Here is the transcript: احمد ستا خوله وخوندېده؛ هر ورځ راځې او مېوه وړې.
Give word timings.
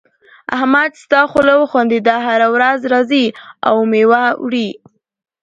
احمد 0.55 0.91
ستا 1.03 1.21
خوله 1.31 1.53
وخوندېده؛ 1.61 2.15
هر 2.27 2.41
ورځ 2.55 2.79
راځې 2.93 3.25
او 3.67 3.75
مېوه 3.91 4.23
وړې. 4.43 4.69